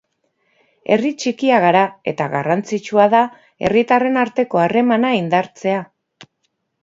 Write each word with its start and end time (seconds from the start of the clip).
Herri 0.93 1.09
txikia 1.23 1.59
gara, 1.65 1.83
eta 2.11 2.25
garrantzitsua 2.31 3.05
da 3.13 3.21
herritarren 3.67 4.17
arteko 4.23 4.63
harremana 4.65 5.11
indartzea. 5.19 5.85